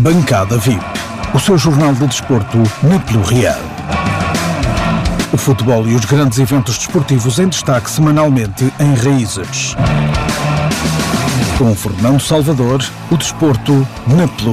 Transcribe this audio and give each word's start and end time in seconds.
Bancada 0.00 0.58
VIP, 0.58 0.84
o 1.34 1.40
seu 1.40 1.56
jornal 1.56 1.94
de 1.94 2.06
desporto 2.06 2.58
na 2.82 2.98
Pelo 3.00 3.22
Real. 3.22 3.58
O 5.32 5.36
futebol 5.38 5.88
e 5.88 5.94
os 5.94 6.04
grandes 6.04 6.38
eventos 6.38 6.76
desportivos 6.76 7.38
em 7.38 7.48
destaque 7.48 7.90
semanalmente 7.90 8.70
em 8.78 8.94
Raízes. 8.94 9.74
Com 11.56 11.74
Fernando 11.74 12.20
Salvador, 12.20 12.84
o 13.10 13.16
desporto 13.16 13.88
na 14.06 14.28
Pelo 14.28 14.52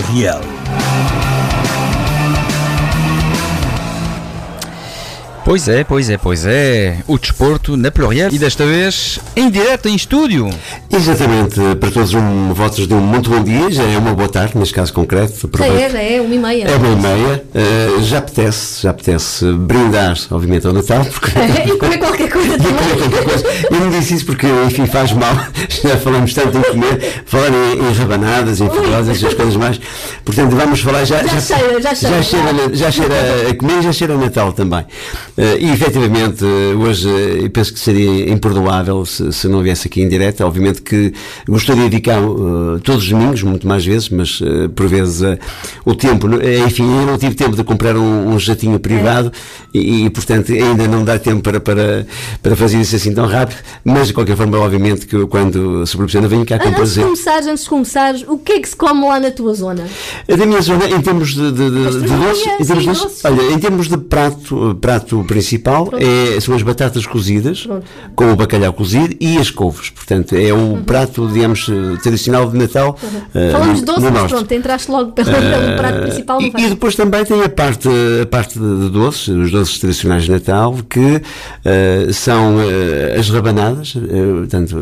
Pois 5.46 5.68
é, 5.68 5.84
pois 5.84 6.10
é, 6.10 6.18
pois 6.18 6.46
é. 6.46 7.00
O 7.05 7.18
desporto 7.18 7.75
na 7.75 7.92
Pluriel 7.92 8.30
e 8.32 8.39
desta 8.39 8.66
vez 8.66 9.20
em 9.36 9.50
direto, 9.50 9.89
em 9.89 9.96
estúdio. 9.96 10.50
Exatamente, 10.89 11.60
para 11.80 11.92
todos 11.92 12.14
um 12.14 12.54
votos 12.54 12.88
de 12.88 12.93
um 12.93 13.02
muito 13.02 13.30
bom 13.30 13.43
dia, 13.43 13.70
já 13.70 13.84
é 13.84 13.98
uma 13.98 14.14
boa 14.14 14.29
tarde, 14.29 14.57
neste 14.57 14.74
caso 14.74 14.93
concreto. 14.93 15.50
Já 15.57 15.68
é, 15.68 15.89
já 15.89 16.01
é, 16.01 16.21
uma 16.21 16.34
e 16.34 16.39
meia. 16.39 16.64
É 16.64 16.75
uma 16.78 16.87
e 16.87 16.96
meia. 16.96 17.43
Uh, 17.54 18.04
já 18.04 18.20
apetece, 18.20 18.84
já 18.84 18.92
apetece 18.92 19.51
brindar, 19.51 20.18
obviamente, 20.32 20.65
ao 20.65 20.71
Natal. 20.71 21.04
Porque... 21.06 21.32
e 21.68 21.78
comer 21.78 21.98
qualquer 21.98 22.22
coisa 22.33 22.57
também. 22.57 23.23
coisa. 23.23 23.46
Eu 23.71 23.79
não 23.79 23.89
disse 23.92 24.15
isso 24.15 24.25
porque, 24.25 24.47
enfim, 24.65 24.87
faz 24.87 25.14
mal. 25.14 25.33
Já 25.83 25.97
falamos 25.97 26.33
tanto 26.33 26.57
em 26.57 26.61
comer, 26.61 27.23
falar 27.25 27.50
em, 27.50 27.79
em 27.79 27.93
rabanadas, 27.93 28.59
em 28.59 28.69
filosas, 28.69 29.23
as 29.23 29.33
coisas 29.33 29.56
mais. 29.56 29.79
Portanto, 30.25 30.56
vamos 30.56 30.79
falar 30.79 31.06
já. 31.06 31.23
Já, 31.23 31.39
já 31.39 31.42
cheira, 31.42 31.82
já 31.82 31.96
cheira. 31.96 32.16
Já 32.16 32.23
cheira, 32.23 32.75
já 32.75 32.92
cheira 32.92 33.16
a 33.50 33.56
comer 33.56 33.80
e 33.80 33.81
já 33.83 33.92
cheira 33.92 34.14
a 34.14 34.17
Natal 34.17 34.53
também. 34.53 34.81
Uh, 34.81 35.58
e 35.59 35.72
efetivamente, 35.72 36.44
hoje 36.44 37.08
eu 37.09 37.50
penso 37.50 37.73
que 37.73 37.80
seria 37.80 38.31
imperdoável 38.31 39.06
se, 39.06 39.31
se, 39.31 39.47
não 39.47 39.61
viesse 39.61 39.88
aqui 39.88 40.02
em 40.02 40.09
direto. 40.09 40.44
Obviamente 40.44 40.81
que 40.81 41.14
gostaria 41.47 41.89
de 41.89 42.00
cá 42.00 42.20
uh, 42.20 42.80
todos 42.80 43.03
os 43.03 43.09
domingos, 43.09 43.44
muito 43.44 43.67
mais 43.67 43.86
vezes, 43.86 44.09
mas 44.09 44.39
uh, 44.42 44.70
por 44.70 44.88
vezes 44.88 45.22
uh, 45.22 45.38
o 45.86 45.94
tempo, 45.94 46.28
enfim, 46.66 46.84
eu 46.84 47.06
não 47.06 47.17
tive 47.17 47.36
tempo 47.36 47.56
de 47.56 47.64
comprar 47.64 47.95
um, 47.98 48.34
um 48.34 48.39
jatinho 48.39 48.80
privado 48.80 49.31
é. 49.73 49.78
e, 49.78 50.06
e, 50.06 50.09
portanto, 50.09 50.52
ainda 50.52 50.88
não 50.88 51.04
dá 51.04 51.20
tempo 51.20 51.42
para, 51.42 51.59
para, 51.59 52.06
para 52.42 52.56
fazer 52.56 52.80
isso 52.80 52.96
assim 52.96 53.14
tão 53.14 53.26
rápido. 53.26 53.60
Mas 53.84 54.08
de 54.08 54.14
qualquer 54.14 54.36
forma, 54.36 54.58
obviamente 54.60 55.06
que 55.06 55.26
quando 55.28 55.86
se 55.86 55.94
proporciona, 55.94 56.28
venho 56.28 56.46
cá 56.46 56.58
com 56.58 56.68
antes 56.68 56.78
prazer. 56.78 57.04
De 57.04 57.10
começar, 57.10 57.40
antes 57.44 57.64
de 57.64 57.70
começar, 57.70 58.16
o 58.28 58.38
que 58.38 58.54
é 58.54 58.60
que 58.60 58.70
se 58.70 58.76
come 58.76 59.06
lá 59.06 59.20
na 59.20 59.32
tua 59.32 59.54
zona? 59.54 59.86
Da 60.28 60.46
minha 60.46 60.62
zona, 60.62 60.90
em 60.90 61.02
termos 61.02 61.34
de, 61.34 61.52
de, 61.52 61.70
de, 61.70 62.02
de 62.02 62.08
doce, 62.08 62.50
em 62.60 62.66
termos 62.66 63.24
olha, 63.24 63.54
em 63.54 63.60
termos 63.60 63.88
de 63.88 63.98
prato, 63.98 64.78
prato 64.80 65.24
principal 65.28 65.90
é, 65.94 66.40
são 66.40 66.56
as 66.56 66.62
batatas 66.62 67.06
cozidas, 67.06 67.66
Pronto. 67.66 67.86
com 68.16 68.32
o 68.32 68.36
bacalhau 68.36 68.74
cozido 68.74 69.16
e 69.20 69.38
as 69.38 69.50
couves. 69.50 69.90
Portanto, 69.90 70.36
é 70.36 70.54
o 70.54 70.58
uhum. 70.58 70.84
prato, 70.84 71.28
digamos, 71.28 71.68
tradicional 72.02 72.50
de 72.50 72.58
Natal. 72.58 72.98
Uhum. 73.02 73.20
Uh, 73.20 73.52
Falamos 73.52 73.80
de 73.80 73.86
doce, 73.86 74.12
mas 74.12 74.32
pronto, 74.32 74.54
entraste 74.54 74.92
logo 74.92 75.12
pelo, 75.12 75.32
pelo 75.32 75.78
prato 75.78 76.02
principal. 76.02 76.42
E, 76.42 76.48
e, 76.48 76.70
depois 76.70 76.96
também 76.96 77.26
tem 77.26 77.44
a 77.44 77.50
parte, 77.50 77.90
a 78.22 78.26
parte 78.26 78.60
de 78.60 78.90
doces, 78.90 79.28
os 79.28 79.52
doces 79.52 79.80
tradicionais 79.80 80.24
de 80.24 80.32
Natal, 80.32 80.78
que 80.90 81.00
uh, 81.00 82.12
são 82.14 82.58
uh, 82.58 83.19
as 83.19 83.30
rabanadas, 83.30 83.94
portanto, 83.94 84.78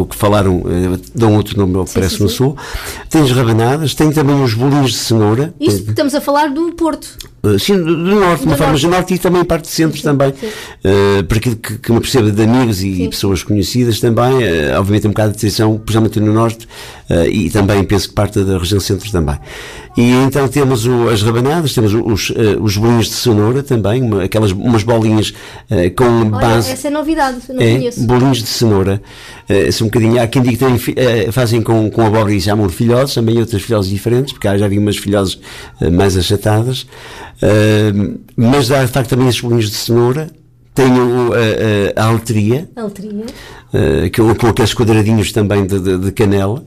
o 0.00 0.06
que 0.06 0.16
falaram, 0.16 0.62
dão 1.14 1.34
outro 1.34 1.58
nome 1.58 1.84
que 1.86 1.94
parece 1.94 2.16
sim, 2.16 2.22
no 2.22 2.28
sim. 2.28 2.36
Sul. 2.36 2.56
Tem 3.08 3.22
as 3.22 3.30
rabanadas, 3.30 3.94
tem 3.94 4.10
também 4.12 4.42
os 4.42 4.54
bolinhos 4.54 4.92
de 4.92 4.98
cenoura. 4.98 5.54
Isto 5.60 5.90
estamos 5.90 6.14
a 6.14 6.20
falar 6.20 6.48
do 6.48 6.72
Porto. 6.72 7.33
Sim, 7.58 7.76
do, 7.76 7.96
do 7.96 8.20
norte, 8.20 8.40
de 8.40 8.46
uma 8.46 8.56
forma 8.56 8.76
geral, 8.76 9.04
e 9.08 9.18
também 9.18 9.44
parte 9.44 9.64
de 9.64 9.70
centro 9.70 9.96
sim, 9.96 10.02
também. 10.02 10.28
Uh, 10.30 11.24
para 11.24 11.38
aquilo 11.38 11.56
que, 11.56 11.78
que 11.78 11.92
me 11.92 12.00
perceba 12.00 12.30
de 12.30 12.42
amigos 12.42 12.82
e 12.82 12.96
sim. 12.96 13.10
pessoas 13.10 13.42
conhecidas 13.42 14.00
também, 14.00 14.32
uh, 14.32 14.78
obviamente 14.78 15.06
um 15.06 15.10
bocado 15.10 15.32
de 15.32 15.36
decisão, 15.36 15.76
principalmente 15.78 16.20
no 16.20 16.32
norte, 16.32 16.66
uh, 17.10 17.26
e 17.26 17.50
também 17.50 17.82
penso 17.84 18.08
que 18.08 18.14
parte 18.14 18.42
da 18.42 18.58
região 18.58 18.80
centro 18.80 19.10
também. 19.10 19.38
E 19.96 20.10
então 20.26 20.48
temos 20.48 20.86
o, 20.86 21.08
as 21.08 21.22
rabanadas, 21.22 21.72
temos 21.72 21.94
os, 21.94 22.32
os 22.60 22.76
bolinhos 22.76 23.06
de 23.06 23.12
cenoura 23.12 23.62
também, 23.62 24.02
uma, 24.02 24.24
aquelas 24.24 24.50
umas 24.50 24.82
bolinhas 24.82 25.32
com 25.96 26.04
Olha, 26.04 26.30
base. 26.30 26.72
Essa 26.72 26.88
é 26.88 26.90
novidade, 26.90 27.38
não 27.48 27.62
é, 27.62 27.74
conheço. 27.76 28.00
Bolinhos 28.04 28.38
de 28.38 28.48
cenoura, 28.48 29.00
uh, 29.48 29.84
um 29.84 29.86
bocadinho. 29.86 30.22
Há 30.22 30.26
quem 30.26 30.42
diga 30.42 30.56
que 30.56 30.92
tem, 30.94 31.32
fazem 31.32 31.62
com, 31.62 31.90
com 31.90 32.02
abóbora 32.02 32.32
e 32.32 32.40
chamam 32.40 32.66
de 32.66 32.74
filhoses, 32.74 33.14
também 33.14 33.38
outras 33.38 33.62
filhoses 33.62 33.90
diferentes, 33.90 34.32
porque 34.32 34.48
há 34.48 34.56
já 34.56 34.68
vi 34.68 34.78
umas 34.78 34.96
filhoses 34.96 35.38
mais 35.92 36.16
achatadas. 36.16 36.82
Uh, 37.42 38.18
mas 38.36 38.70
há 38.70 38.84
de 38.84 38.90
facto 38.90 39.10
também 39.10 39.28
esses 39.28 39.40
bolinhos 39.40 39.70
de 39.70 39.76
cenoura. 39.76 40.28
Tenho 40.74 41.28
uh, 41.28 41.30
uh, 41.30 41.34
a 41.94 42.04
alteria, 42.06 42.68
alteria. 42.74 43.26
Uh, 43.72 44.10
com, 44.14 44.34
com 44.34 44.46
aqueles 44.48 44.74
quadradinhos 44.74 45.30
também 45.30 45.64
de, 45.66 45.78
de, 45.78 45.98
de 45.98 46.10
canela. 46.10 46.64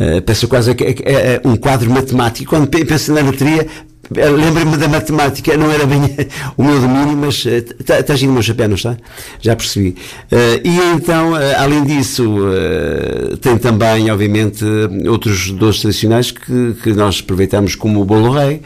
Uh, 0.00 0.20
penso 0.22 0.48
quase 0.48 0.74
que 0.74 0.82
é, 0.82 0.94
é, 1.04 1.34
é, 1.34 1.40
um 1.44 1.54
quadro 1.54 1.90
matemático. 1.90 2.50
Quando 2.50 2.68
penso 2.68 3.12
na 3.12 3.20
loteria, 3.20 3.66
Lembro-me 4.10 4.76
da 4.76 4.88
matemática, 4.88 5.56
não 5.56 5.70
era 5.70 5.86
bem 5.86 6.00
o 6.56 6.62
meu 6.62 6.80
domínio, 6.80 7.16
mas 7.16 7.46
está, 7.46 8.00
está 8.00 8.14
o 8.14 8.32
meu 8.32 8.42
chapéu, 8.42 8.68
não 8.68 8.74
está? 8.74 8.96
Já 9.40 9.56
percebi. 9.56 9.96
Uh, 10.30 10.60
e 10.62 10.78
então, 10.94 11.32
uh, 11.32 11.36
além 11.58 11.84
disso, 11.84 12.24
uh, 12.24 13.36
tem 13.38 13.56
também, 13.56 14.10
obviamente, 14.10 14.64
outros 15.08 15.50
doces 15.50 15.82
tradicionais 15.82 16.30
que, 16.30 16.74
que 16.82 16.92
nós 16.92 17.20
aproveitamos, 17.22 17.74
como 17.74 18.00
o 18.00 18.04
bolo 18.04 18.30
rei, 18.30 18.62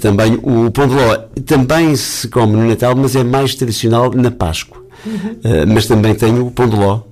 também 0.00 0.38
o 0.42 0.70
pão 0.70 0.86
de 0.86 0.94
ló. 0.94 1.16
Também 1.46 1.96
se 1.96 2.28
come 2.28 2.52
no 2.52 2.68
Natal, 2.68 2.94
mas 2.94 3.16
é 3.16 3.24
mais 3.24 3.54
tradicional 3.54 4.12
na 4.14 4.30
Páscoa. 4.30 4.78
Uhum. 5.06 5.72
mas 5.72 5.86
também 5.86 6.12
tem 6.12 6.36
o 6.40 6.50
pão 6.50 6.68
de 6.68 6.74
ló, 6.74 7.02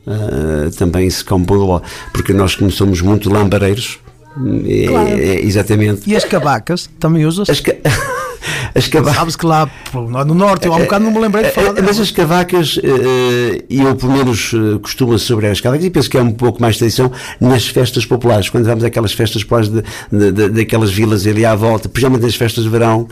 também 0.77 1.09
se 1.09 1.25
come 1.25 1.47
pão 1.47 1.57
de 1.57 1.65
ló, 1.65 1.81
porque 2.13 2.33
nós, 2.33 2.57
como 2.57 2.69
somos 2.71 3.01
muito 3.01 3.33
lambareiros, 3.33 4.01
claro. 4.89 5.09
é, 5.09 5.41
exatamente. 5.41 6.09
E 6.09 6.17
as 6.17 6.25
cavacas 6.25 6.91
também 6.99 7.25
usas? 7.25 7.49
As 7.49 7.61
ca... 7.61 7.73
As 8.75 8.87
cavacas. 8.89 9.17
Sabes 9.17 9.37
que 9.37 9.47
lá 9.47 9.69
no 10.27 10.35
norte, 10.35 10.67
eu 10.67 10.73
há 10.75 10.77
um 10.77 10.81
bocado 10.81 11.05
não 11.05 11.11
me 11.11 11.19
lembrei 11.19 11.45
de 11.45 11.51
falar. 11.51 11.69
Mas 11.69 11.77
delas. 11.77 12.01
as 12.01 12.11
cavacas, 12.11 12.79
eh, 12.83 13.65
e 13.69 13.81
eu 13.81 13.95
pelo 13.97 14.13
menos 14.13 14.53
eh, 14.55 14.79
costumo 14.79 15.19
sobre 15.19 15.47
as 15.47 15.61
cavacas, 15.61 15.85
e 15.85 15.91
penso 15.91 16.11
que 16.11 16.19
é 16.19 16.23
um 16.23 16.33
pouco 16.33 16.61
mais 16.61 16.77
tradição 16.77 17.11
nas 17.41 17.67
festas 17.67 18.05
populares, 18.05 18.51
quando 18.51 18.67
vamos 18.67 18.85
àquelas 18.85 19.13
festas 19.13 19.43
populares 19.43 19.71
de, 19.71 19.83
de, 20.13 20.33
de, 20.33 20.49
daquelas 20.51 20.93
vilas 20.93 21.27
ali 21.27 21.45
à 21.45 21.55
volta, 21.55 21.89
principalmente 21.89 22.23
nas 22.23 22.35
festas 22.35 22.65
de 22.65 22.71
verão, 22.71 23.09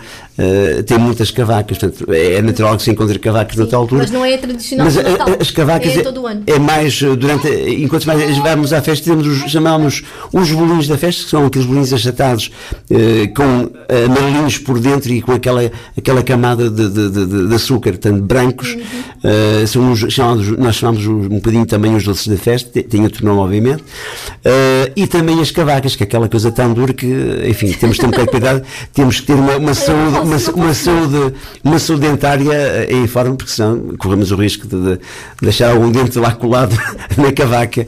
tem 0.86 0.98
muitas 0.98 1.30
cavacas, 1.30 1.78
portanto 1.78 2.12
é 2.12 2.42
natural 2.42 2.76
que 2.76 2.82
se 2.82 2.90
encontre 2.90 3.18
cavacas 3.18 3.56
na 3.56 3.66
tal 3.66 3.82
altura. 3.82 4.02
Mas 4.02 4.10
não 4.10 4.24
é 4.24 4.36
tradicional 4.36 4.84
mas 4.84 4.96
Natal. 4.96 5.28
as 5.40 5.50
cavacas 5.50 5.96
é, 5.96 6.02
todo 6.02 6.26
ano. 6.26 6.42
é 6.46 6.58
mais 6.58 7.00
durante, 7.00 7.48
enquanto 7.48 8.04
mais 8.04 8.36
vamos 8.38 8.72
à 8.72 8.82
festa, 8.82 9.10
temos 9.10 9.26
os, 9.26 9.50
chamamos 9.50 10.02
os 10.32 10.50
bolinhos 10.50 10.88
da 10.88 10.98
festa, 10.98 11.13
que 11.22 11.30
são 11.30 11.46
aqueles 11.46 11.66
bolinhos 11.66 11.92
achatados 11.92 12.50
uh, 12.90 13.34
com 13.34 13.70
amarelinhos 14.04 14.58
por 14.58 14.78
dentro 14.80 15.12
e 15.12 15.22
com 15.22 15.32
aquela, 15.32 15.70
aquela 15.96 16.22
camada 16.22 16.70
de, 16.70 16.88
de, 16.88 17.10
de, 17.10 17.48
de 17.48 17.54
açúcar, 17.54 17.92
portanto, 17.92 18.22
brancos, 18.22 18.74
uhum. 18.74 19.62
uh, 19.62 19.66
são 19.66 19.92
os, 19.92 20.00
chamados, 20.12 20.48
nós 20.58 20.76
chamamos 20.76 21.06
um 21.06 21.28
bocadinho 21.28 21.66
também 21.66 21.94
os 21.94 22.04
doces 22.04 22.26
da 22.26 22.36
festa, 22.36 22.82
tem 22.82 23.02
outro 23.02 23.24
nome, 23.24 23.40
obviamente, 23.40 23.82
uh, 23.82 24.92
e 24.96 25.06
também 25.06 25.40
as 25.40 25.50
cavacas, 25.50 25.96
que 25.96 26.02
é 26.02 26.06
aquela 26.06 26.28
coisa 26.28 26.50
tão 26.50 26.72
dura 26.72 26.92
que, 26.92 27.06
enfim, 27.48 27.72
temos 27.72 27.96
que 27.98 28.06
ter 28.06 28.20
um 28.20 28.24
de 28.24 28.30
cuidado, 28.30 28.62
temos 28.92 29.20
que 29.20 29.26
ter 29.26 29.34
uma, 29.34 29.56
uma 29.56 29.74
saúde, 29.74 30.18
uma, 30.18 30.36
uma, 30.54 30.74
saúde, 30.74 31.34
uma 31.62 31.78
saúde 31.78 32.08
dentária 32.08 32.92
em 32.92 33.06
forma, 33.06 33.36
porque 33.36 33.52
senão 33.52 33.94
corremos 33.98 34.30
o 34.32 34.36
risco 34.36 34.66
de, 34.66 34.98
deixar 35.40 35.70
algum 35.70 35.90
dente 35.90 36.18
lá 36.18 36.32
colado 36.32 36.76
na 37.16 37.32
cavaca, 37.32 37.86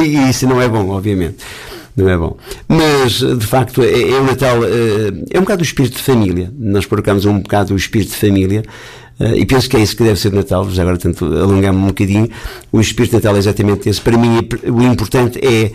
e 0.00 0.30
isso 0.30 0.46
não 0.46 0.60
é 0.60 0.68
bom, 0.68 0.90
obviamente 0.90 1.36
não 1.96 2.08
é 2.08 2.16
bom. 2.16 2.36
Mas, 2.68 3.12
de 3.20 3.46
facto, 3.46 3.82
é, 3.82 4.10
é 4.10 4.20
o 4.20 4.24
Natal, 4.24 4.64
é, 4.64 4.68
é 5.30 5.38
um 5.38 5.42
bocado 5.42 5.60
o 5.60 5.64
espírito 5.64 5.96
de 5.96 6.02
família. 6.02 6.52
Nós 6.58 6.86
procuramos 6.86 7.24
um 7.24 7.38
bocado 7.38 7.72
o 7.72 7.76
espírito 7.76 8.10
de 8.10 8.16
família. 8.16 8.62
Uh, 9.18 9.36
e 9.36 9.46
penso 9.46 9.70
que 9.70 9.76
é 9.76 9.80
isso 9.80 9.96
que 9.96 10.02
deve 10.02 10.18
ser 10.18 10.32
Natal, 10.32 10.68
já 10.70 10.82
agora 10.82 10.98
tanto 10.98 11.24
alongar-me 11.24 11.78
um 11.78 11.86
bocadinho. 11.86 12.28
O 12.72 12.80
espírito 12.80 13.12
de 13.12 13.16
Natal 13.18 13.36
é 13.36 13.38
exatamente 13.38 13.88
esse. 13.88 14.00
Para 14.00 14.18
mim, 14.18 14.40
o 14.66 14.82
importante 14.82 15.38
é 15.40 15.70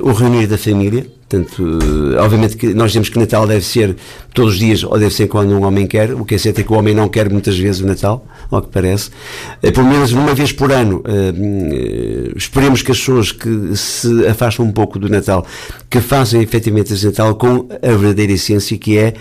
uh, 0.00 0.08
o 0.08 0.12
reunir 0.12 0.46
da 0.46 0.56
família. 0.56 1.06
Portanto, 1.28 1.62
uh, 1.62 2.16
obviamente 2.20 2.56
que 2.56 2.72
nós 2.72 2.90
temos 2.90 3.10
que 3.10 3.18
Natal 3.18 3.46
deve 3.46 3.64
ser 3.64 3.94
todos 4.32 4.54
os 4.54 4.58
dias, 4.58 4.82
ou 4.82 4.98
deve 4.98 5.12
ser 5.12 5.26
quando 5.26 5.52
um 5.52 5.62
homem 5.64 5.86
quer. 5.86 6.14
O 6.14 6.24
que 6.24 6.34
é 6.34 6.38
certo 6.38 6.60
é 6.60 6.64
que 6.64 6.72
o 6.72 6.76
homem 6.76 6.94
não 6.94 7.08
quer 7.08 7.28
muitas 7.30 7.58
vezes 7.58 7.82
o 7.82 7.86
Natal, 7.86 8.26
ao 8.50 8.62
que 8.62 8.68
parece. 8.68 9.10
pelo 9.60 9.86
menos 9.86 10.12
uma 10.12 10.34
vez 10.34 10.52
por 10.52 10.72
ano, 10.72 11.02
esperemos 12.34 12.80
que 12.80 12.92
as 12.92 12.98
pessoas 12.98 13.32
que 13.32 13.76
se 13.76 14.26
afastam 14.26 14.64
um 14.64 14.72
pouco 14.72 14.98
do 14.98 15.08
Natal, 15.08 15.44
que 15.90 16.00
façam 16.00 16.40
efetivamente 16.40 16.94
esse 16.94 17.04
Natal 17.04 17.34
com 17.34 17.68
a 17.82 17.88
verdadeira 17.88 18.32
essência 18.32 18.78
que 18.78 18.96
é 18.96 19.14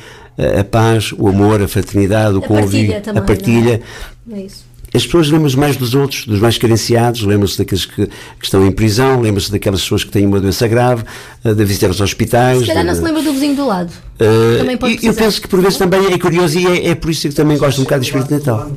a 0.59 0.63
paz, 0.63 1.12
o 1.18 1.27
amor, 1.27 1.62
a 1.62 1.68
fraternidade, 1.68 2.38
o 2.38 2.42
convívio, 2.42 2.95
a 3.15 3.21
partilha. 3.21 3.81
É? 4.31 4.36
é 4.38 4.42
isso. 4.44 4.67
As 4.94 5.06
pessoas 5.06 5.30
lembram-se 5.30 5.57
mais 5.57 5.75
dos 5.75 5.94
outros, 5.94 6.25
dos 6.25 6.39
mais 6.39 6.57
carenciados, 6.57 7.22
lembram-se 7.22 7.57
daqueles 7.57 7.86
que, 7.86 8.06
que, 8.06 8.12
estão 8.44 8.66
em 8.66 8.72
prisão, 8.72 9.19
lembram-se 9.19 9.51
daquelas 9.51 9.81
pessoas 9.81 10.04
que 10.04 10.12
têm 10.12 10.25
uma 10.25 10.39
doença 10.39 10.68
grave, 10.68 11.04
uh, 11.44 11.54
de 11.54 11.66
visitar 11.66 11.89
os 11.89 12.00
hospitais. 12.00 12.60
Se 12.60 12.68
calhar 12.68 12.86
não 12.86 12.95
se 12.95 13.01
lembra 13.01 13.22
do 13.22 13.34
vizinho 13.34 13.56
do 13.56 13.66
lado. 13.66 13.92
Uh, 14.16 14.57
também 14.60 14.78
pode 14.78 15.06
eu 15.06 15.13
penso 15.13 15.42
que 15.42 15.48
por 15.48 15.62
vezes 15.62 15.78
também 15.78 16.12
é 16.12 16.18
curioso 16.18 16.57
e 16.57 16.66
é, 16.66 16.89
é 16.89 16.95
por 16.95 17.12
isso 17.12 17.28
que 17.28 17.36
também 17.36 17.57
gosto 17.57 17.81
um 17.81 17.84
bocado 17.84 18.01
do 18.01 18.06
espírito 18.06 18.34
Natal. 18.34 18.72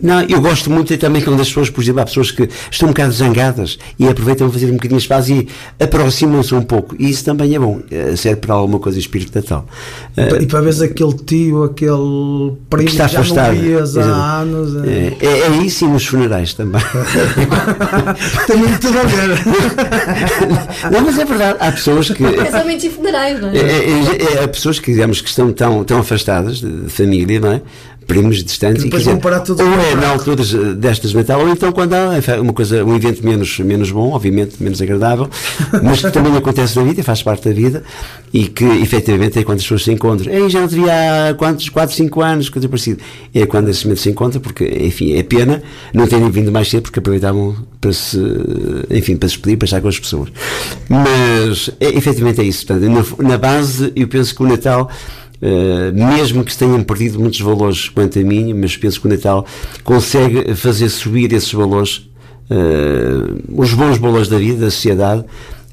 Não, 0.00 0.20
eu 0.22 0.40
gosto 0.40 0.70
muito 0.70 0.96
também 0.98 1.22
quando 1.22 1.40
as 1.40 1.48
pessoas, 1.48 1.70
por 1.70 1.82
exemplo, 1.82 2.00
há 2.00 2.04
pessoas 2.04 2.30
que 2.30 2.48
estão 2.70 2.88
um 2.88 2.92
bocado 2.92 3.12
zangadas 3.12 3.78
e 3.98 4.06
aproveitam 4.08 4.48
para 4.48 4.54
fazer 4.58 4.70
um 4.70 4.74
bocadinho 4.76 4.98
de 4.98 5.04
espaço 5.04 5.32
e 5.32 5.48
aproximam-se 5.80 6.54
um 6.54 6.62
pouco. 6.62 6.94
E 6.98 7.10
isso 7.10 7.24
também 7.24 7.54
é 7.54 7.58
bom, 7.58 7.80
eh, 7.90 8.14
serve 8.16 8.40
para 8.40 8.54
alguma 8.54 8.78
coisa 8.78 8.98
espírito 8.98 9.34
natal. 9.34 9.66
E 10.40 10.46
para 10.46 10.60
ver 10.60 10.84
aquele 10.84 11.12
tio, 11.14 11.64
aquele 11.64 12.52
primo 12.70 12.84
que 12.86 12.90
está 12.92 13.06
já 13.06 13.18
não 13.18 13.24
afastado. 13.24 13.56
vias 13.56 13.96
há 13.96 14.40
anos. 14.40 14.84
É, 14.84 15.16
é, 15.20 15.40
é 15.40 15.50
isso 15.64 15.84
e 15.84 15.88
nos 15.88 16.06
funerais 16.06 16.54
também. 16.54 16.80
Tem 18.46 18.56
muito 18.56 18.80
tudo 18.80 18.98
a 18.98 19.02
ver. 19.04 19.28
não, 20.92 21.00
mas 21.02 21.18
é 21.18 21.24
verdade, 21.24 21.56
há 21.60 21.72
pessoas 21.72 22.10
que. 22.10 22.24
Casamentos 22.32 22.84
e 22.84 22.90
funerais, 22.90 23.40
não 23.40 23.48
É, 23.50 23.56
é? 23.58 23.60
é, 23.60 24.34
é, 24.40 24.44
há 24.44 24.48
pessoas 24.48 24.78
que, 24.78 24.92
digamos, 24.92 25.20
que 25.20 25.28
estão 25.28 25.52
tão, 25.52 25.84
tão 25.84 25.98
afastadas 25.98 26.58
de, 26.58 26.82
de 26.82 26.90
família, 26.90 27.40
não 27.40 27.52
é? 27.52 27.62
Primos 28.08 28.42
distantes, 28.42 28.82
e 28.82 28.86
depois 28.86 29.04
quer 29.04 29.10
vão 29.10 29.20
parar 29.20 29.40
tudo 29.40 29.62
ou 29.62 29.68
é 29.68 29.94
na 29.94 30.14
eh, 30.14 30.74
destas 30.74 31.10
de 31.10 31.16
Natal, 31.16 31.40
ou 31.40 31.48
então 31.50 31.70
quando 31.70 31.92
há 31.92 32.40
uma 32.40 32.54
coisa, 32.54 32.82
um 32.82 32.96
evento 32.96 33.24
menos, 33.24 33.58
menos 33.60 33.90
bom, 33.90 34.12
obviamente 34.12 34.60
menos 34.60 34.80
agradável, 34.80 35.28
mas 35.84 36.00
que 36.00 36.10
também 36.10 36.34
acontece 36.34 36.76
na 36.76 36.84
vida 36.84 37.02
faz 37.04 37.22
parte 37.22 37.48
da 37.48 37.54
vida, 37.54 37.84
e 38.32 38.46
que 38.46 38.64
efetivamente 38.64 39.38
é 39.38 39.44
quando 39.44 39.58
as 39.58 39.64
pessoas 39.64 39.84
se 39.84 39.92
encontram. 39.92 40.32
Ei, 40.32 40.48
já 40.48 40.60
não 40.60 40.68
te 40.68 40.74
vi 40.74 40.88
há 40.88 41.34
quantos, 41.36 41.68
4, 41.68 41.94
5 41.94 42.20
anos, 42.20 42.48
coisa 42.48 42.68
parecida. 42.68 43.00
É 43.34 43.46
quando 43.46 43.68
esse 43.68 43.84
momento 43.84 44.00
se 44.00 44.10
encontra, 44.10 44.40
porque, 44.40 44.64
enfim, 44.64 45.14
é 45.14 45.22
pena 45.22 45.62
não 45.92 46.06
terem 46.06 46.30
vindo 46.30 46.50
mais 46.50 46.68
cedo, 46.68 46.82
porque 46.82 46.98
aproveitavam 46.98 47.56
para 47.80 47.92
se, 47.92 48.18
enfim, 48.90 49.16
para 49.16 49.28
se 49.28 49.36
despedir, 49.36 49.56
para 49.56 49.66
estar 49.66 49.80
com 49.80 49.88
as 49.88 49.98
pessoas. 49.98 50.28
Mas, 50.88 51.70
é, 51.80 51.96
efetivamente 51.96 52.40
é 52.40 52.44
isso. 52.44 52.66
Portanto, 52.66 53.16
na, 53.22 53.28
na 53.28 53.38
base, 53.38 53.92
eu 53.94 54.08
penso 54.08 54.34
que 54.34 54.42
o 54.42 54.46
Natal. 54.46 54.90
Uh, 55.40 55.94
mesmo 55.94 56.44
que 56.44 56.56
tenham 56.56 56.82
perdido 56.82 57.20
muitos 57.20 57.40
valores 57.40 57.88
quanto 57.88 58.18
a 58.18 58.22
mim, 58.22 58.52
mas 58.54 58.76
penso 58.76 59.00
que 59.00 59.06
o 59.06 59.10
Natal 59.10 59.46
consegue 59.84 60.54
fazer 60.56 60.88
subir 60.88 61.32
esses 61.32 61.52
valores, 61.52 62.08
uh, 62.50 63.60
os 63.60 63.72
bons 63.72 63.98
valores 63.98 64.28
da 64.28 64.36
vida, 64.36 64.64
da 64.64 64.70
sociedade. 64.70 65.24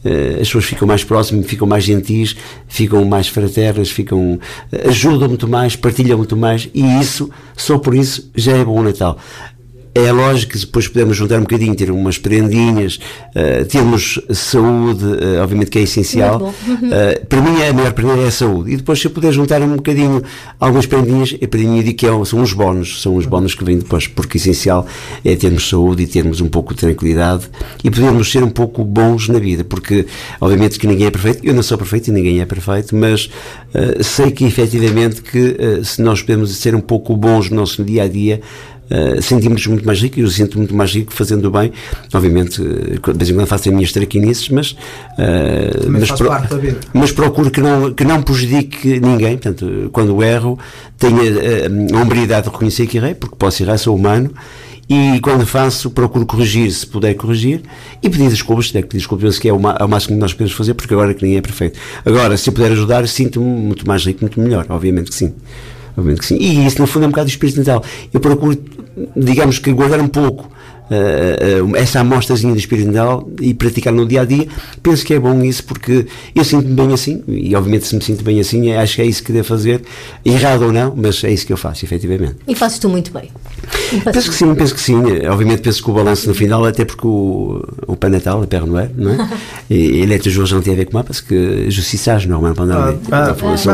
Uh, 0.05 0.33
as 0.33 0.47
pessoas 0.47 0.65
ficam 0.65 0.87
mais 0.87 1.03
próximas, 1.03 1.47
ficam 1.47 1.67
mais 1.67 1.83
gentis, 1.83 2.35
ficam 2.67 3.03
mais 3.05 3.27
fraternas, 3.27 3.89
ficam, 3.89 4.39
ajudam 4.87 5.27
muito 5.27 5.47
mais, 5.47 5.75
partilham 5.75 6.17
muito 6.19 6.37
mais, 6.37 6.69
e 6.71 6.99
isso, 6.99 7.31
só 7.57 7.79
por 7.79 7.95
isso, 7.95 8.29
já 8.35 8.55
é 8.55 8.63
bom 8.63 8.79
o 8.79 8.83
Natal. 8.83 9.17
É 9.97 10.11
lógico 10.11 10.51
que 10.51 10.59
depois 10.59 10.89
podemos 10.89 11.15
juntar 11.15 11.37
um 11.37 11.43
bocadinho, 11.43 11.73
ter 11.73 11.89
umas 11.89 12.17
prendinhas, 12.17 12.99
uh, 13.29 13.63
termos 13.63 14.19
saúde, 14.29 15.05
uh, 15.05 15.41
obviamente 15.41 15.71
que 15.71 15.79
é 15.79 15.83
essencial. 15.83 16.53
Uh, 16.67 17.25
para 17.27 17.41
mim, 17.41 17.63
a 17.63 17.71
maior 17.71 17.93
prenda 17.93 18.21
é 18.21 18.27
a 18.27 18.31
saúde. 18.31 18.73
E 18.73 18.75
depois, 18.75 18.99
se 18.99 19.07
eu 19.07 19.11
puder 19.11 19.31
juntar 19.31 19.61
um 19.61 19.77
bocadinho 19.77 20.21
algumas 20.59 20.85
prendinhas, 20.85 21.37
é 21.39 21.47
para 21.47 21.61
mim, 21.61 21.77
eu 21.77 21.83
digo 21.83 21.97
que 21.97 22.05
é, 22.05 22.25
são 22.25 22.41
os 22.41 22.51
bónus, 22.51 23.01
são 23.01 23.15
os 23.15 23.25
bónus 23.25 23.55
que 23.55 23.63
vêm 23.63 23.77
depois, 23.77 24.05
porque 24.05 24.37
o 24.37 24.37
essencial 24.37 24.85
é 25.23 25.33
termos 25.33 25.69
saúde 25.69 26.03
e 26.03 26.07
termos 26.07 26.41
um 26.41 26.49
pouco 26.49 26.73
de 26.73 26.81
tranquilidade 26.81 27.45
e 27.81 27.89
podermos 27.89 28.29
ser 28.29 28.43
um 28.43 28.49
pouco 28.49 28.83
bons 28.83 29.29
na 29.29 29.39
vida, 29.39 29.63
porque, 29.63 30.07
obviamente, 30.41 30.77
que 30.77 30.87
ninguém 30.87 31.07
é 31.07 31.11
perfeito, 31.11 31.39
eu 31.41 31.53
não 31.53 31.63
sou 31.63 31.77
perfeito 31.77 32.09
e 32.09 32.11
ninguém 32.11 32.41
é 32.41 32.45
perfeito, 32.45 32.93
mas 32.93 33.29
sei 34.01 34.29
que, 34.31 34.43
efetivamente, 34.43 35.21
que 35.21 35.83
se 35.85 36.01
nós 36.01 36.21
podemos 36.21 36.53
ser 36.57 36.75
um 36.75 36.81
pouco 36.81 37.15
bons 37.15 37.49
no 37.49 37.55
nosso 37.55 37.81
dia 37.81 38.03
a 38.03 38.07
dia, 38.09 38.41
Uh, 38.85 39.19
sentimos-nos 39.21 39.65
muito 39.67 39.85
mais 39.85 39.99
ricos, 39.99 40.19
eu 40.19 40.29
sinto 40.29 40.57
muito 40.57 40.75
mais 40.75 40.93
rico 40.93 41.11
fazendo 41.11 41.49
bem. 41.49 41.71
Obviamente, 42.13 42.61
uh, 42.61 43.13
de 43.13 43.17
vez 43.17 43.29
em 43.29 43.33
quando 43.33 43.47
faço 43.47 43.69
as 43.69 43.75
minhas 43.75 43.91
traquinices, 43.91 44.49
mas, 44.49 44.71
uh, 44.71 45.89
mas, 45.89 46.09
vida. 46.61 46.77
mas 46.93 47.11
procuro 47.11 47.49
que 47.49 47.61
não, 47.61 47.93
que 47.93 48.03
não 48.03 48.21
prejudique 48.21 48.99
ninguém. 48.99 49.37
Portanto, 49.37 49.89
quando 49.91 50.21
erro, 50.23 50.59
tenha 50.97 51.21
a 51.93 52.01
hombridade 52.01 52.47
de 52.47 52.51
reconhecer 52.51 52.85
que 52.85 52.97
errei, 52.97 53.15
porque 53.15 53.35
posso 53.35 53.63
errar, 53.63 53.77
sou 53.77 53.95
humano. 53.95 54.31
E 54.87 55.19
quando 55.19 55.47
faço, 55.47 55.89
procuro 55.89 56.25
corrigir 56.27 56.71
se 56.71 56.85
puder 56.85 57.15
corrigir 57.15 57.61
e 58.03 58.09
pedir 58.09 58.29
desculpas, 58.29 58.67
se 58.67 58.73
der 58.73 58.83
que 58.83 58.89
pedir 58.89 58.99
desculpas, 58.99 59.29
penso 59.29 59.41
que 59.41 59.49
é 59.49 59.53
o, 59.53 59.59
é 59.79 59.83
o 59.83 59.89
máximo 59.89 60.15
que 60.15 60.21
nós 60.21 60.31
podemos 60.31 60.53
fazer, 60.53 60.75
porque 60.75 60.93
agora 60.93 61.13
que 61.13 61.23
ninguém 61.23 61.39
é 61.39 61.41
perfeito. 61.41 61.79
Agora, 62.05 62.37
se 62.37 62.47
eu 62.49 62.53
puder 62.53 62.71
ajudar, 62.71 63.07
sinto-me 63.07 63.45
muito 63.45 63.87
mais 63.87 64.05
rico, 64.05 64.19
muito 64.21 64.39
melhor, 64.39 64.65
obviamente 64.69 65.09
que 65.09 65.15
sim. 65.15 65.33
Obviamente 65.97 66.19
que 66.19 66.25
sim. 66.25 66.37
E 66.39 66.65
isso, 66.65 66.79
no 66.79 66.87
fundo, 66.87 67.03
é 67.03 67.07
um 67.07 67.11
bocado 67.11 67.27
do 67.27 67.31
espírito 67.31 67.59
natal. 67.59 67.83
Eu 68.13 68.19
procuro, 68.19 68.57
digamos 69.15 69.59
que, 69.59 69.71
guardar 69.71 69.99
um 69.99 70.07
pouco 70.07 70.49
essa 71.75 71.99
amostrazinha 71.99 72.53
do 72.53 72.59
espírito 72.59 72.91
natal 72.91 73.27
e 73.39 73.53
praticar 73.53 73.93
no 73.93 74.05
dia 74.05 74.21
a 74.21 74.25
dia. 74.25 74.47
Penso 74.81 75.05
que 75.05 75.13
é 75.13 75.19
bom 75.19 75.43
isso, 75.43 75.63
porque 75.63 76.05
eu 76.35 76.43
sinto-me 76.43 76.73
bem 76.75 76.93
assim, 76.93 77.23
e 77.27 77.55
obviamente, 77.55 77.87
se 77.87 77.95
me 77.95 78.01
sinto 78.01 78.23
bem 78.23 78.39
assim, 78.39 78.71
acho 78.73 78.95
que 78.95 79.01
é 79.01 79.05
isso 79.05 79.23
que 79.23 79.31
devo 79.31 79.47
fazer, 79.47 79.81
errado 80.23 80.63
ou 80.63 80.71
não, 80.71 80.93
mas 80.95 81.23
é 81.23 81.31
isso 81.31 81.45
que 81.45 81.53
eu 81.53 81.57
faço, 81.57 81.85
efetivamente. 81.85 82.35
E 82.47 82.55
fazes 82.55 82.79
tu 82.79 82.89
muito 82.89 83.11
bem. 83.11 83.29
Penso 84.03 84.29
que 84.29 84.35
sim, 84.35 84.53
penso 84.55 84.75
que 84.75 84.81
sim. 84.81 84.95
Obviamente, 85.29 85.61
penso 85.61 85.83
que 85.83 85.89
o 85.89 85.93
balanço 85.93 86.27
no 86.27 86.35
final, 86.35 86.63
até 86.65 86.85
porque 86.85 87.07
o, 87.07 87.63
o 87.87 87.95
Pai 87.95 88.09
Natal, 88.09 88.41
a 88.43 88.47
Père 88.47 88.65
Noël, 88.65 88.89
não 88.95 89.11
é? 89.11 89.29
E 89.69 89.73
ele 89.73 90.13
é 90.13 90.19
toujours 90.19 90.47
gentil 90.47 90.71
avec 90.73 90.93
moi, 90.93 91.03
parce 91.03 91.21
que 91.21 91.65
je 91.69 91.81
suis 91.81 91.99
sage, 91.99 92.27
normalement, 92.27 92.55
pendant 92.55 92.75
Ah, 92.75 92.93
ah, 93.11 93.35
então, 93.35 93.57
sou, 93.57 93.71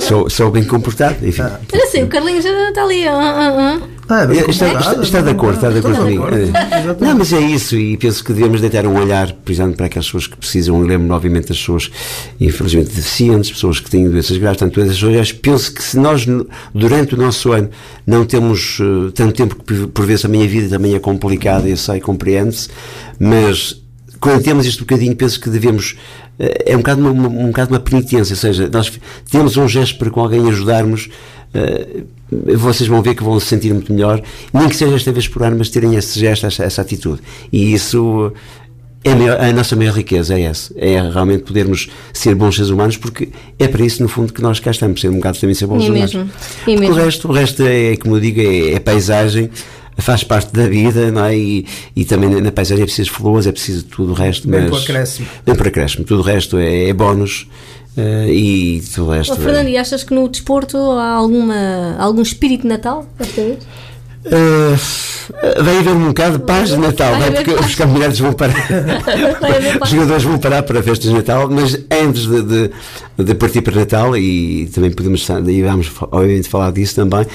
sou, 0.00 0.30
sou 0.30 0.50
bem 0.50 0.64
comportado, 0.64 1.26
enfim. 1.26 1.42
Eu 1.72 1.86
sei, 1.86 2.02
o 2.02 2.08
Carlinhos 2.08 2.44
já 2.44 2.68
está 2.68 2.82
ali. 2.82 3.06
ah, 3.06 3.12
ah, 3.14 3.78
ah. 3.80 3.91
Ah, 4.08 4.24
é 4.24 4.50
Está, 4.50 5.00
está, 5.02 5.20
de 5.22 5.30
acordo, 5.30 5.54
está 5.54 5.70
de 5.70 5.78
acordo 5.78 5.98
comigo. 5.98 6.24
É. 6.28 7.04
Não, 7.04 7.16
mas 7.16 7.32
é 7.32 7.40
isso, 7.40 7.76
e 7.76 7.96
penso 7.96 8.22
que 8.22 8.32
devemos 8.32 8.60
deitar 8.60 8.84
um 8.86 8.98
olhar, 9.00 9.32
por 9.32 9.50
exemplo, 9.50 9.74
para 9.76 9.86
aquelas 9.86 10.06
pessoas 10.06 10.26
que 10.26 10.36
precisam. 10.36 10.78
Eu 10.80 10.86
lembro, 10.86 11.14
obviamente, 11.14 11.48
das 11.48 11.58
pessoas, 11.58 11.90
infelizmente, 12.40 12.90
deficientes, 12.90 13.50
pessoas 13.52 13.80
que 13.80 13.88
têm 13.90 14.10
doenças 14.10 14.36
graves, 14.36 14.58
tanto 14.58 14.80
essas 14.80 14.94
pessoas. 14.94 15.32
Penso 15.32 15.72
que 15.72 15.82
se 15.82 15.98
nós, 15.98 16.26
durante 16.74 17.14
o 17.14 17.18
nosso 17.18 17.52
ano, 17.52 17.70
não 18.06 18.24
temos 18.26 18.78
eh, 18.80 19.10
tanto 19.14 19.32
tempo 19.34 19.56
que, 19.56 19.62
por- 19.64 19.88
por 19.88 20.04
vezes, 20.06 20.24
a 20.24 20.28
minha 20.28 20.46
vida 20.48 20.68
também 20.68 20.94
é 20.94 20.98
complicada, 20.98 21.68
eu 21.68 21.76
sei, 21.76 22.00
compreende-se, 22.00 22.68
mas 23.18 23.80
quando 24.20 24.42
temos 24.42 24.66
este 24.66 24.80
bocadinho, 24.80 25.14
penso 25.16 25.40
que 25.40 25.48
devemos. 25.48 25.96
eh, 26.38 26.64
É 26.72 26.74
um 26.74 26.78
bocado 26.78 27.00
uma, 27.00 27.10
uma- 27.10 27.28
um 27.28 27.46
bocado 27.46 27.72
uma 27.72 27.80
penitência, 27.80 28.34
ou 28.34 28.38
seja, 28.38 28.68
nós 28.70 28.92
temos 29.30 29.56
um 29.56 29.66
gesto 29.68 29.96
para 29.98 30.10
com 30.10 30.20
alguém 30.20 30.46
ajudarmos. 30.48 31.08
Eh, 31.54 32.02
vocês 32.56 32.88
vão 32.88 33.02
ver 33.02 33.14
que 33.14 33.22
vão 33.22 33.38
se 33.38 33.46
sentir 33.46 33.72
muito 33.72 33.92
melhor, 33.92 34.22
nem 34.52 34.68
que 34.68 34.76
seja 34.76 34.94
esta 34.96 35.12
vez 35.12 35.28
por 35.28 35.42
ano, 35.42 35.56
mas 35.58 35.68
terem 35.68 35.94
esse 35.96 36.18
gesto, 36.18 36.46
essa, 36.46 36.64
essa 36.64 36.80
atitude. 36.82 37.20
E 37.52 37.72
isso 37.74 38.32
é 39.04 39.12
a, 39.12 39.16
maior- 39.16 39.40
a 39.40 39.52
nossa 39.52 39.76
maior 39.76 39.94
riqueza, 39.94 40.38
é 40.38 40.42
essa. 40.42 40.72
É 40.76 41.00
realmente 41.00 41.42
podermos 41.42 41.90
ser 42.12 42.34
bons 42.34 42.54
seres 42.54 42.70
humanos, 42.70 42.96
porque 42.96 43.28
é 43.58 43.68
para 43.68 43.84
isso, 43.84 44.02
no 44.02 44.08
fundo, 44.08 44.32
que 44.32 44.40
nós 44.40 44.60
cá 44.60 44.70
estamos, 44.70 45.00
ser 45.00 45.08
um 45.10 45.16
bocado 45.16 45.38
também 45.38 45.54
ser 45.54 45.66
bons 45.66 45.84
É 45.84 45.90
humanos. 45.90 46.14
mesmo, 46.14 46.30
é 46.30 46.64
Porque 46.64 46.76
mesmo. 46.80 46.94
O 46.94 46.98
resto, 46.98 47.28
o 47.28 47.32
resto 47.32 47.62
é, 47.64 47.96
como 47.96 48.16
eu 48.16 48.20
digo, 48.20 48.40
é, 48.40 48.72
é 48.74 48.80
paisagem, 48.80 49.50
faz 49.98 50.24
parte 50.24 50.52
da 50.54 50.66
vida, 50.66 51.10
não 51.12 51.24
é? 51.26 51.36
E, 51.36 51.66
e 51.94 52.04
também 52.06 52.40
na 52.40 52.50
paisagem 52.50 52.82
é 52.82 52.86
preciso 52.86 53.10
flores, 53.10 53.46
é 53.46 53.52
preciso 53.52 53.84
tudo 53.84 54.12
o 54.12 54.14
resto. 54.14 54.48
Bem 54.48 54.62
mas, 54.62 54.70
para 54.70 54.78
acréscimo. 54.78 55.26
Bem 55.44 55.54
para 55.54 55.68
acréscimo. 55.68 56.04
Tudo 56.04 56.20
o 56.20 56.22
resto 56.22 56.56
é, 56.56 56.88
é 56.88 56.92
bónus 56.94 57.46
eh, 57.96 58.32
e 58.32 58.80
tudo. 59.36 59.42
Oh, 59.42 59.44
Fernando, 59.44 59.68
e 59.68 59.76
achas 59.76 60.02
que 60.02 60.14
no 60.14 60.28
desporto 60.28 60.76
há 60.76 61.10
alguma, 61.10 61.96
algum 61.98 62.22
espírito 62.22 62.66
Natal? 62.66 63.06
vez? 63.24 63.58
Uh, 64.24 65.62
vai 65.64 65.78
haver 65.78 65.92
um 65.92 66.06
bocado 66.08 66.38
de 66.38 66.44
paz 66.44 66.68
de 66.70 66.76
Natal, 66.76 67.10
Vai 67.12 67.20
não 67.20 67.26
é? 67.26 67.30
porque 67.42 67.50
paz. 67.52 67.66
os 67.66 67.74
campeonatos 67.74 68.18
vão 68.20 68.32
parar. 68.32 68.54
Os 69.82 69.88
jogadores 69.90 70.22
vão 70.22 70.38
parar 70.38 70.62
para 70.62 70.82
festas 70.82 71.08
de 71.10 71.14
Natal, 71.16 71.48
mas 71.50 71.74
antes 71.90 72.26
de, 72.26 72.42
de, 72.42 72.70
de 73.24 73.34
partir 73.34 73.62
para 73.62 73.74
Natal, 73.74 74.16
e 74.16 74.68
também 74.72 74.90
podemos, 74.92 75.26
e 75.48 75.62
vamos 75.62 75.90
obviamente 76.12 76.48
falar 76.48 76.70
disso 76.70 76.94
também, 76.96 77.26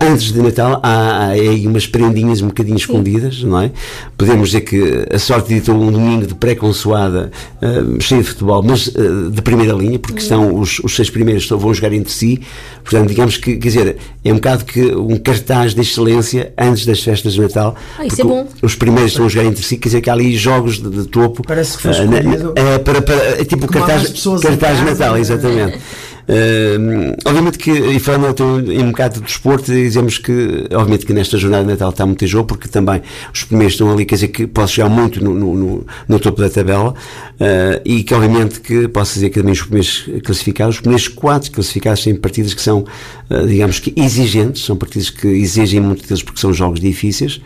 antes 0.00 0.32
de 0.32 0.40
Natal 0.40 0.78
há, 0.82 0.90
há 0.90 1.26
aí 1.30 1.66
umas 1.66 1.86
prendinhas 1.86 2.40
um 2.42 2.46
bocadinho 2.48 2.76
escondidas, 2.76 3.42
não 3.42 3.60
é? 3.60 3.72
Podemos 4.16 4.50
dizer 4.50 4.60
que 4.62 5.06
a 5.12 5.18
sorte 5.18 5.52
editou 5.54 5.74
um 5.74 5.90
domingo 5.90 6.26
de 6.26 6.34
pré-consoada 6.34 7.30
uh, 7.60 8.00
cheio 8.00 8.22
de 8.22 8.28
futebol, 8.28 8.62
mas 8.62 8.86
uh, 8.88 9.30
de 9.30 9.42
primeira 9.42 9.72
linha, 9.72 9.98
porque 9.98 10.20
estão 10.20 10.54
os, 10.58 10.78
os 10.80 10.94
seis 10.94 11.10
primeiros 11.10 11.42
estão- 11.42 11.58
vão 11.58 11.74
jogar 11.74 11.92
entre 11.92 12.12
si, 12.12 12.40
portanto, 12.84 13.08
digamos 13.08 13.36
que, 13.36 13.56
quer 13.56 13.68
dizer, 13.68 13.96
é 14.24 14.32
um 14.32 14.36
bocado 14.36 14.64
que 14.64 14.94
um 14.94 15.16
cartaz 15.18 15.74
de 15.74 15.80
excelência 15.80 16.19
antes 16.58 16.86
das 16.86 17.00
festas 17.02 17.34
de 17.34 17.40
Natal. 17.40 17.74
Ah, 17.98 18.06
isso 18.06 18.20
é 18.20 18.24
bom. 18.24 18.46
Os 18.62 18.74
primeiros 18.74 19.12
estão 19.12 19.26
a 19.26 19.28
jogar 19.28 19.46
entre 19.46 19.62
si, 19.62 19.76
quer 19.76 19.88
dizer 19.88 20.00
que 20.00 20.10
há 20.10 20.12
ali 20.12 20.36
jogos 20.36 20.80
de, 20.80 20.88
de 20.90 21.04
topo. 21.08 21.42
Parece 21.46 21.76
que 21.76 21.82
foi 21.82 21.92
ah, 21.92 22.04
na- 22.04 22.18
escolhido 22.18 22.52
é, 22.56 22.78
para, 22.78 23.02
para, 23.02 23.14
é 23.40 23.44
tipo 23.44 23.66
cartaz, 23.66 24.24
cartaz 24.42 24.78
de 24.78 24.84
Natal, 24.84 25.14
né? 25.14 25.20
exatamente. 25.20 25.78
Uh, 26.30 27.16
obviamente 27.24 27.58
que, 27.58 27.72
e 27.72 27.98
falando 27.98 28.70
em 28.70 28.84
um 28.84 28.92
bocado 28.92 29.14
de 29.16 29.26
desporto, 29.26 29.72
dizemos 29.72 30.16
que, 30.16 30.64
obviamente 30.72 31.04
que 31.04 31.12
nesta 31.12 31.36
jornada 31.36 31.64
de 31.64 31.70
Natal 31.70 31.90
está 31.90 32.06
muito 32.06 32.24
em 32.24 32.28
jogo, 32.28 32.46
porque 32.46 32.68
também 32.68 33.02
os 33.34 33.42
primeiros 33.42 33.74
estão 33.74 33.90
ali, 33.90 34.04
quer 34.04 34.14
dizer 34.14 34.28
que 34.28 34.46
posso 34.46 34.74
chegar 34.74 34.88
muito 34.88 35.22
no, 35.24 35.34
no, 35.34 35.56
no, 35.56 35.86
no 36.06 36.20
topo 36.20 36.40
da 36.40 36.48
tabela, 36.48 36.90
uh, 36.90 37.80
e 37.84 38.04
que 38.04 38.14
obviamente 38.14 38.60
que 38.60 38.86
posso 38.86 39.14
dizer 39.14 39.30
que 39.30 39.40
também 39.40 39.52
os 39.52 39.62
primeiros 39.62 40.08
classificados, 40.24 40.76
os 40.76 40.80
primeiros 40.80 41.08
quatro 41.08 41.50
classificados 41.50 42.04
têm 42.04 42.14
partidas 42.14 42.54
que 42.54 42.62
são, 42.62 42.84
uh, 43.28 43.46
digamos 43.48 43.80
que 43.80 43.92
exigentes, 43.96 44.64
são 44.64 44.76
partidas 44.76 45.10
que 45.10 45.26
exigem 45.26 45.80
muito 45.80 46.06
deles 46.06 46.22
porque 46.22 46.40
são 46.40 46.52
jogos 46.52 46.78
difíceis. 46.78 47.40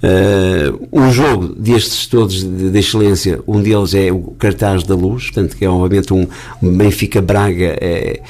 Uh, 0.00 0.88
um 0.92 1.10
jogo 1.10 1.48
destes 1.48 2.06
todos 2.06 2.44
de, 2.44 2.70
de 2.70 2.78
excelência, 2.78 3.40
um 3.48 3.60
deles 3.60 3.94
é 3.94 4.12
o 4.12 4.20
cartaz 4.38 4.84
da 4.84 4.94
luz, 4.94 5.24
portanto 5.24 5.56
que 5.56 5.64
é 5.64 5.68
obviamente 5.68 6.12
um, 6.12 6.26
um 6.62 6.76
Benfica 6.76 7.20
Braga, 7.20 7.76
é, 7.80 8.20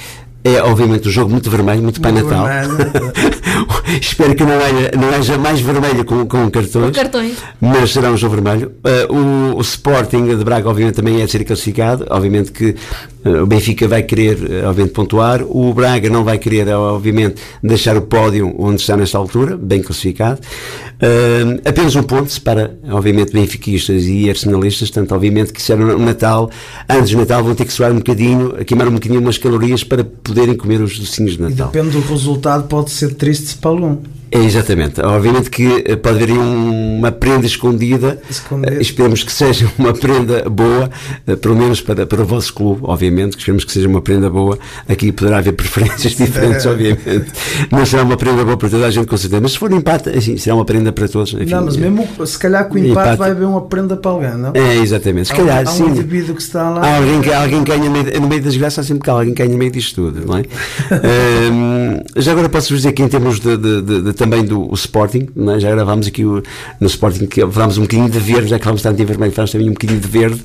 é 0.45 0.62
obviamente 0.62 1.09
um 1.09 1.11
jogo 1.11 1.30
muito 1.30 1.50
vermelho, 1.50 1.83
muito 1.83 2.00
Pai 2.00 2.12
Muito 2.12 2.28
Natal. 2.28 2.47
Espero 4.00 4.35
que 4.35 4.45
não 4.45 4.54
haja, 4.54 4.90
não 4.97 5.09
haja 5.11 5.38
mais 5.38 5.61
vermelho 5.61 6.04
com, 6.04 6.26
com 6.26 6.50
cartões. 6.50 6.87
Com 6.87 6.92
cartões. 6.92 7.37
Mas 7.61 7.90
será 7.92 8.11
um 8.11 8.16
jogo 8.16 8.35
vermelho. 8.35 8.73
Uh, 8.85 9.14
o, 9.14 9.57
o 9.57 9.61
Sporting 9.61 10.37
de 10.37 10.45
Braga, 10.45 10.68
obviamente, 10.68 10.97
também 10.97 11.21
é 11.21 11.25
de 11.25 11.30
ser 11.30 11.45
classificado. 11.45 12.07
Obviamente 12.11 12.52
que 12.52 12.75
uh, 13.25 13.42
o 13.42 13.47
Benfica 13.47 13.88
vai 13.88 14.02
querer, 14.02 14.37
uh, 14.37 14.68
obviamente, 14.68 14.92
pontuar. 14.92 15.42
O 15.42 15.73
Braga 15.73 16.09
não 16.11 16.23
vai 16.23 16.38
querer, 16.38 16.68
obviamente, 16.68 17.40
deixar 17.62 17.97
o 17.97 18.02
pódio 18.02 18.54
onde 18.59 18.80
está 18.80 18.97
nesta 18.97 19.18
altura, 19.18 19.57
bem 19.57 19.83
classificado. 19.83 20.40
Uh, 21.00 21.61
apenas 21.64 21.97
um 21.97 22.02
ponto 22.02 22.30
separa, 22.30 22.78
obviamente, 22.90 23.33
benfiquistas 23.33 24.04
e 24.04 24.28
arsenalistas. 24.28 24.90
Portanto, 24.90 25.14
obviamente, 25.14 25.52
que 25.52 25.62
será 25.62 25.80
no 25.80 25.99
Natal, 25.99 26.50
antes 26.88 27.11
do 27.11 27.18
Natal, 27.18 27.42
vão 27.42 27.54
ter 27.54 27.64
que 27.64 27.73
suar 27.73 27.90
um 27.90 27.97
bocadinho, 27.97 28.64
queimar 28.64 28.87
um 28.87 28.95
bocadinho 28.95 29.21
umas 29.21 29.38
calorias 29.38 29.83
para 29.83 30.04
poderem 30.28 30.56
comer 30.56 30.80
os 30.80 30.99
docinhos 30.99 31.32
de 31.32 31.38
E 31.38 31.42
Natal. 31.49 31.68
depende 31.68 31.90
do 31.90 32.00
resultado, 32.00 32.68
pode 32.68 32.90
ser 32.90 33.14
triste 33.14 33.56
para 33.56 33.70
algum. 33.70 33.97
É, 34.30 34.38
exatamente. 34.38 35.00
Obviamente 35.00 35.50
que 35.50 35.82
eh, 35.87 35.97
pode 35.97 36.16
haver 36.16 36.30
aí 36.32 36.38
um- 36.38 36.99
uma 36.99 37.11
prenda 37.12 37.47
escondida. 37.47 38.20
Escondida. 38.28 38.75
Eh, 38.75 38.80
esperemos 38.82 39.23
que 39.23 39.32
seja 39.32 39.70
uma 39.78 39.92
prenda 39.92 40.49
boa, 40.49 40.90
eh, 41.26 41.37
pelo 41.37 41.56
menos 41.56 41.80
para, 41.80 42.04
para 42.06 42.23
o 42.23 42.25
vosso 42.25 42.52
clube, 42.54 42.80
obviamente. 42.85 43.32
que 43.37 43.38
Esperemos 43.42 43.64
que 43.64 43.73
seja 43.73 43.88
uma 43.88 44.00
prenda 44.02 44.28
boa. 44.28 44.58
Aqui 44.88 45.12
poderá 45.12 45.38
haver 45.38 45.52
preferências 45.58 46.14
diferentes, 46.16 46.64
obviamente. 46.66 47.32
Mas 47.70 47.88
será 47.88 48.02
uma 48.02 48.16
prenda 48.16 48.44
boa 48.44 48.56
para 48.56 48.68
toda 48.68 48.87
a 48.87 48.90
gente, 48.90 49.06
com 49.06 49.16
certeza. 49.16 49.40
Mas 49.40 49.52
se 49.52 49.58
for 49.58 49.73
empate, 49.73 50.11
assim, 50.11 50.37
será 50.37 50.54
uma 50.56 50.64
prenda 50.64 50.92
para 50.92 51.08
todos. 51.08 51.32
Enfim, 51.35 51.47
não, 51.50 51.64
mas 51.64 51.76
mesmo 51.76 52.06
se 52.26 52.38
calhar 52.38 52.66
com 52.68 52.75
o 52.75 52.78
empate, 52.78 52.90
Empate. 52.90 53.16
vai 53.18 53.30
haver 53.30 53.44
uma 53.47 53.62
prenda 53.62 53.97
para 53.97 54.11
alguém, 54.11 54.35
não? 54.37 54.52
É, 54.54 54.76
exatamente. 54.76 55.28
Se 55.28 55.32
Há 55.32 55.37
um- 55.37 55.38
calhar, 55.38 55.58
há 55.66 55.70
um 55.70 55.75
sim. 55.75 55.87
indivíduo 55.87 56.35
que 56.35 56.42
está 56.42 56.68
lá. 56.70 56.80
Há 56.87 56.97
alguém, 56.97 57.20
que, 57.20 57.32
alguém 57.32 57.64
ganha 57.64 57.85
no 57.85 57.90
meio, 57.90 58.20
no 58.20 58.28
meio 58.28 58.42
das 58.42 58.56
graças, 58.56 58.85
há 58.85 58.88
sempre 58.88 59.04
que 59.04 59.11
alguém 59.11 59.32
ganha 59.35 59.50
no 59.50 59.58
meio 59.58 59.70
disto 59.70 59.94
tudo, 59.94 60.26
não 60.26 60.37
é? 60.38 60.42
Ahm, 60.92 62.02
já 62.16 62.32
agora 62.32 62.49
posso 62.49 62.75
dizer 62.75 62.92
que 62.92 63.02
em 63.02 63.08
termos 63.08 63.40
de- 63.40 63.56
de- 63.56 63.82
de- 63.82 64.02
também 64.18 64.44
do 64.44 64.68
Sporting, 64.75 65.28
não 65.34 65.54
é? 65.54 65.60
já 65.60 65.70
gravámos 65.70 66.06
aqui 66.06 66.25
o- 66.25 66.42
no 66.80 66.87
Sporting 66.87 67.26
que 67.26 67.40
falámos 67.46 67.78
um 67.78 67.82
bocadinho 67.82 68.10
de 68.10 68.18
verde, 68.18 68.48
já 68.48 68.58
que 68.58 68.64
falamos 68.64 68.82
tanto 68.82 69.00
em 69.00 69.04
vermelho, 69.06 69.32
falámos 69.32 69.52
também 69.52 69.68
um 69.68 69.72
bocadinho 69.72 70.00
de 70.00 70.08
verde, 70.08 70.40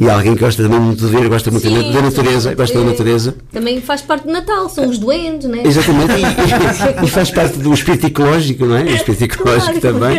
e 0.00 0.08
alguém 0.08 0.34
que 0.34 0.40
gosta 0.40 0.62
também 0.62 0.78
muito 0.80 1.04
de 1.04 1.10
verde, 1.10 1.28
gosta 1.28 1.50
muito 1.50 1.68
Sim, 1.68 1.92
da 1.92 2.00
natureza, 2.02 2.54
gosta 2.54 2.78
da 2.78 2.84
natureza. 2.84 3.34
Também 3.52 3.80
faz 3.80 4.00
parte 4.02 4.26
do 4.26 4.32
Natal, 4.32 4.68
são 4.70 4.88
os 4.88 4.98
doentes, 4.98 5.48
né? 5.48 5.62
Exatamente, 5.64 6.12
e, 7.02 7.04
e 7.04 7.08
faz 7.08 7.30
parte 7.30 7.58
do 7.58 7.74
espírito 7.74 8.06
ecológico, 8.06 8.64
não 8.64 8.76
é? 8.76 8.84
O 8.84 8.90
espírito 8.94 9.24
ecológico 9.24 9.80
Claro, 9.80 9.80
também. 9.80 10.18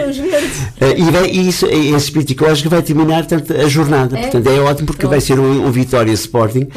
Eh, 0.81 0.95
e, 0.97 1.03
vai, 1.11 1.29
e 1.29 1.47
isso, 1.47 1.65
esse 1.67 1.95
espírito 2.05 2.33
ecológico 2.33 2.69
vai 2.69 2.81
terminar 2.81 3.25
portanto, 3.25 3.53
a 3.53 3.67
jornada. 3.67 4.17
É? 4.17 4.21
Portanto, 4.23 4.47
é 4.49 4.59
ótimo 4.59 4.87
porque 4.87 5.07
vai 5.07 5.21
ser 5.21 5.39
um, 5.39 5.65
um 5.65 5.71
Vitória 5.71 6.11
Sporting 6.11 6.67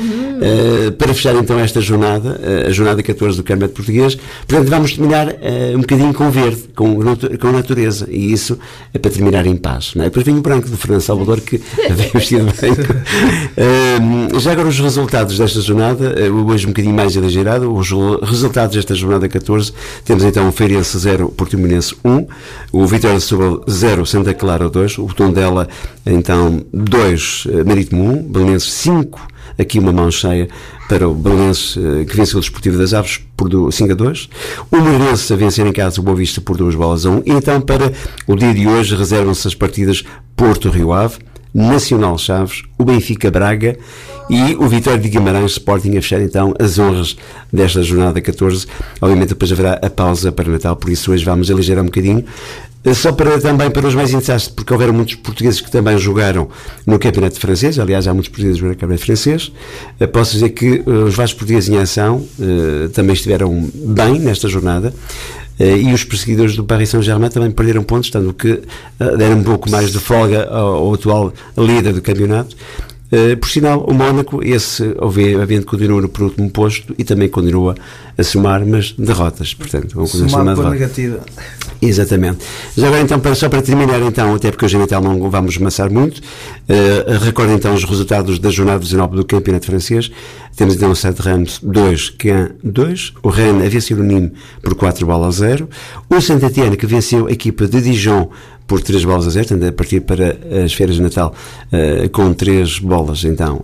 eh, 0.42 0.90
para 0.90 1.14
fechar 1.14 1.34
então 1.36 1.58
esta 1.58 1.80
jornada, 1.80 2.40
eh, 2.42 2.66
a 2.68 2.70
jornada 2.70 3.02
14 3.02 3.36
do 3.36 3.42
Campeonato 3.44 3.74
Português. 3.74 4.18
Portanto, 4.46 4.68
vamos 4.68 4.92
terminar 4.92 5.28
eh, 5.40 5.72
um 5.76 5.80
bocadinho 5.80 6.12
com 6.12 6.30
verde, 6.30 6.64
com, 6.74 6.98
com 7.40 7.52
natureza. 7.52 8.06
E 8.10 8.32
isso 8.32 8.58
é 8.92 8.98
para 8.98 9.10
terminar 9.10 9.46
em 9.46 9.56
paz. 9.56 9.92
Não 9.94 10.02
é? 10.04 10.06
Depois 10.08 10.26
vem 10.26 10.36
o 10.36 10.40
branco 10.42 10.68
do 10.68 10.76
Fernando 10.76 11.00
Salvador 11.00 11.40
que 11.40 11.58
vem 11.90 12.10
vestido 12.12 12.46
de. 12.46 12.52
Eh, 13.56 14.38
já 14.40 14.52
agora 14.52 14.68
os 14.68 14.78
resultados 14.78 15.38
desta 15.38 15.60
jornada, 15.60 16.14
hoje 16.46 16.66
um 16.66 16.70
bocadinho 16.70 16.94
mais 16.94 17.14
exagerado, 17.16 17.72
os 17.74 17.90
re- 17.90 17.98
resultados 18.22 18.76
desta 18.76 18.94
jornada 18.94 19.28
14, 19.28 19.72
temos 20.04 20.24
então 20.24 20.48
o 20.48 20.52
Feirense 20.52 20.98
0, 20.98 21.28
Portimonense 21.30 21.94
1, 22.04 22.26
o 22.72 22.86
Vitória 22.86 23.16
de 23.18 23.22
Setúbal 23.22 23.62
0, 23.68 24.04
Santa 24.06 24.34
Clara 24.34 24.68
2, 24.68 24.98
o 24.98 25.06
Tondela 25.14 25.68
então 26.06 26.64
2, 26.72 27.44
eh, 27.50 27.64
Marítimo 27.64 28.10
1, 28.12 28.22
Belenenses 28.24 28.72
5, 28.72 29.20
aqui 29.58 29.78
uma 29.78 29.92
mão 29.92 30.10
cheia 30.10 30.48
para 30.88 31.08
o 31.08 31.14
Belenenses 31.14 31.76
eh, 31.76 32.04
que 32.04 32.16
venceu 32.16 32.38
o 32.38 32.40
Desportivo 32.40 32.78
das 32.78 32.92
Aves 32.94 33.20
por 33.36 33.48
do- 33.48 33.70
5 33.70 33.92
a 33.92 33.94
2, 33.94 34.28
o 34.70 34.76
Moreirense 34.76 35.32
a 35.32 35.36
vencer 35.36 35.66
em 35.66 35.72
casa 35.72 36.00
o 36.00 36.04
Boa 36.04 36.16
Vista 36.16 36.40
por 36.40 36.56
2 36.56 36.74
bolas 36.74 37.04
a 37.06 37.10
1, 37.10 37.22
e 37.26 37.30
então 37.32 37.60
para 37.60 37.92
o 38.26 38.34
dia 38.36 38.52
de 38.54 38.66
hoje 38.66 38.94
reservam-se 38.96 39.46
as 39.48 39.54
partidas 39.54 40.04
Porto-Rio 40.36 40.92
Ave, 40.92 41.18
Nacional 41.54 42.16
Chaves, 42.16 42.62
o 42.78 42.84
Benfica 42.84 43.30
Braga 43.30 43.76
e 44.28 44.54
o 44.56 44.68
Vitória 44.68 44.98
de 44.98 45.08
Guimarães 45.08 45.52
Sporting 45.52 45.90
a 45.96 46.02
fechar 46.02 46.20
então 46.20 46.54
as 46.58 46.78
honras 46.78 47.16
desta 47.52 47.82
jornada 47.82 48.20
14. 48.20 48.66
Obviamente 49.00 49.30
depois 49.30 49.52
haverá 49.52 49.74
a 49.74 49.90
pausa 49.90 50.32
para 50.32 50.50
Natal, 50.50 50.76
por 50.76 50.90
isso 50.90 51.12
hoje 51.12 51.24
vamos 51.24 51.50
aligerar 51.50 51.82
um 51.82 51.86
bocadinho. 51.86 52.24
Só 52.94 53.12
para 53.12 53.40
também 53.40 53.70
para 53.70 53.86
os 53.86 53.94
mais 53.94 54.10
interessados, 54.10 54.48
porque 54.48 54.72
houveram 54.72 54.92
muitos 54.92 55.14
portugueses 55.14 55.60
que 55.60 55.70
também 55.70 55.96
jogaram 55.98 56.48
no 56.84 56.98
Campeonato 56.98 57.38
Francês, 57.38 57.78
aliás, 57.78 58.08
há 58.08 58.12
muitos 58.12 58.28
portugueses 58.28 58.60
no 58.60 58.70
Campeonato 58.70 59.04
Francês. 59.04 59.52
Eh, 60.00 60.06
Posso 60.08 60.32
dizer 60.32 60.48
que 60.50 60.82
eh, 60.84 60.90
os 60.90 61.14
vários 61.14 61.32
portugueses 61.32 61.68
em 61.68 61.78
ação 61.78 62.26
eh, 62.40 62.88
também 62.88 63.14
estiveram 63.14 63.70
bem 63.72 64.18
nesta 64.18 64.48
jornada. 64.48 64.92
E 65.60 65.92
os 65.92 66.02
perseguidores 66.02 66.56
do 66.56 66.64
Paris 66.64 66.88
Saint-Germain 66.88 67.28
também 67.28 67.50
perderam 67.50 67.84
pontos, 67.84 68.10
tanto 68.10 68.32
que 68.32 68.62
deram 68.98 69.36
um 69.36 69.44
pouco 69.44 69.70
mais 69.70 69.92
de 69.92 69.98
folga 70.00 70.48
ao, 70.50 70.74
ao 70.74 70.94
atual 70.94 71.32
líder 71.56 71.92
do 71.92 72.02
campeonato. 72.02 72.56
Eh, 73.12 73.36
por 73.36 73.48
sinal, 73.50 73.84
o 73.86 73.92
Mónaco, 73.92 74.42
esse 74.42 74.94
obviamente 74.98 75.66
continua 75.66 76.00
no 76.00 76.08
penúltimo 76.08 76.48
posto 76.50 76.94
e 76.96 77.04
também 77.04 77.28
continua 77.28 77.74
a 78.16 78.22
somar, 78.22 78.64
mas 78.64 78.92
derrotas, 78.92 79.52
portanto, 79.52 79.94
vão 79.94 80.06
continuar 80.06 80.26
a 80.26 80.30
Somado 80.30 80.56
somar 80.56 80.56
pela 80.56 80.70
derrotas. 80.70 80.96
negativa. 80.98 81.24
Exatamente. 81.82 82.38
Já 82.74 82.86
agora 82.86 83.02
então, 83.02 83.20
para, 83.20 83.34
só 83.34 83.50
para 83.50 83.60
terminar 83.60 84.00
então, 84.00 84.34
até 84.34 84.50
porque 84.50 84.64
hoje 84.64 84.76
em 84.76 84.80
Natal 84.80 85.02
não 85.02 85.28
vamos 85.30 85.58
amassar 85.58 85.90
muito, 85.90 86.22
eh, 86.66 87.18
recordem 87.20 87.56
então 87.56 87.74
os 87.74 87.84
resultados 87.84 88.38
da 88.38 88.48
jornada 88.48 88.78
19 88.78 89.16
do 89.16 89.24
Campeonato 89.26 89.66
Francês. 89.66 90.10
Temos 90.56 90.74
então 90.74 90.90
o 90.90 91.22
Reims 91.22 91.60
2, 91.62 92.10
Caen 92.10 92.48
2, 92.64 93.12
o 93.22 93.28
Rennes 93.28 93.66
a 93.66 93.68
vencer 93.68 93.98
o 93.98 94.02
Nîmes 94.02 94.32
por 94.62 94.74
4 94.74 95.04
bolas 95.06 95.42
a 95.42 95.48
0, 95.48 95.68
o 96.08 96.20
Saint-Étienne 96.20 96.76
que 96.76 96.86
venceu 96.86 97.26
a 97.26 97.32
equipa 97.32 97.66
de 97.66 97.80
Dijon 97.80 98.30
por 98.66 98.80
3 98.80 99.04
bolas 99.04 99.26
a 99.26 99.30
0, 99.30 99.48
portanto 99.48 99.68
a 99.68 99.72
partir 99.72 100.00
para 100.00 100.38
as 100.64 100.72
férias 100.72 100.96
de 100.96 101.02
Natal 101.02 101.34
eh, 101.70 102.08
com 102.08 102.32
3 102.32 102.78
bolas 102.78 103.24
então, 103.24 103.62